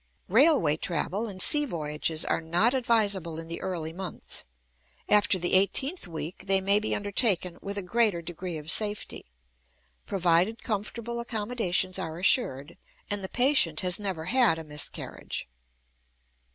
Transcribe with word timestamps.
Railway 0.29 0.77
travel 0.77 1.27
and 1.27 1.39
sea 1.39 1.63
voyages 1.63 2.25
are 2.25 2.41
not 2.41 2.73
advisable 2.73 3.37
in 3.37 3.47
the 3.47 3.61
early 3.61 3.93
months; 3.93 4.45
after 5.07 5.37
the 5.37 5.53
eighteenth 5.53 6.07
week 6.07 6.47
they 6.47 6.59
may 6.59 6.79
be 6.79 6.95
undertaken 6.95 7.59
with 7.61 7.77
a 7.77 7.83
greater 7.83 8.19
degree 8.19 8.57
of 8.57 8.71
safety, 8.71 9.25
provided 10.07 10.63
comfortable 10.63 11.19
accommodations 11.19 11.99
are 11.99 12.17
assured, 12.17 12.79
and 13.11 13.23
the 13.23 13.29
patient 13.29 13.81
has 13.81 13.99
never 13.99 14.25
had 14.25 14.57
a 14.57 14.63
miscarriage. 14.63 15.47